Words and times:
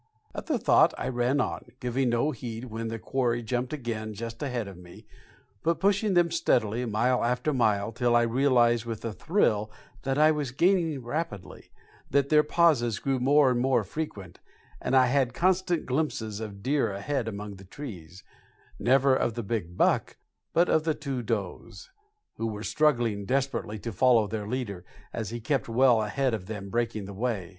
At 0.33 0.47
the 0.47 0.57
thought 0.57 0.95
I 0.97 1.07
ran 1.09 1.39
on, 1.39 1.73
giving 1.79 2.09
no 2.09 2.31
heed 2.31 2.65
when 2.65 2.87
the 2.87 2.97
quarry 2.97 3.43
jumped 3.43 3.71
again 3.71 4.15
just 4.15 4.41
ahead 4.41 4.67
of 4.67 4.75
me, 4.75 5.05
but 5.61 5.79
pushing 5.79 6.15
them 6.15 6.31
steadily, 6.31 6.85
mile 6.87 7.23
after 7.23 7.53
mile, 7.53 7.91
till 7.91 8.15
I 8.15 8.23
realized 8.23 8.83
with 8.83 9.05
a 9.05 9.13
thrill 9.13 9.69
that 10.01 10.17
I 10.17 10.31
was 10.31 10.49
gaining 10.49 11.03
rapidly, 11.03 11.69
that 12.09 12.29
their 12.29 12.41
pauses 12.41 12.97
grew 12.97 13.19
more 13.19 13.51
and 13.51 13.59
more 13.59 13.83
frequent, 13.83 14.39
and 14.81 14.95
I 14.95 15.05
had 15.05 15.35
constant 15.35 15.85
glimpses 15.85 16.39
of 16.39 16.63
deer 16.63 16.91
ahead 16.91 17.27
among 17.27 17.57
the 17.57 17.63
trees 17.63 18.23
never 18.79 19.15
of 19.15 19.35
the 19.35 19.43
big 19.43 19.77
buck, 19.77 20.17
but 20.51 20.67
of 20.67 20.83
the 20.83 20.95
two 20.95 21.21
does, 21.21 21.91
who 22.37 22.47
were 22.47 22.63
struggling 22.63 23.25
desperately 23.25 23.77
to 23.77 23.91
follow 23.93 24.25
their 24.25 24.47
leader 24.47 24.83
as 25.13 25.29
he 25.29 25.39
kept 25.39 25.69
well 25.69 26.01
ahead 26.01 26.33
of 26.33 26.47
them 26.47 26.71
breaking 26.71 27.05
the 27.05 27.13
way. 27.13 27.49